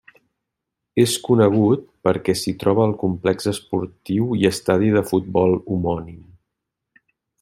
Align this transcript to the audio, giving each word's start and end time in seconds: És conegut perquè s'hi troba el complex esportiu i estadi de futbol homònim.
És 1.01 1.11
conegut 1.25 1.83
perquè 2.07 2.35
s'hi 2.39 2.53
troba 2.63 2.87
el 2.89 2.95
complex 3.03 3.49
esportiu 3.53 4.33
i 4.41 4.49
estadi 4.51 4.91
de 4.97 5.05
futbol 5.13 5.55
homònim. 5.61 6.19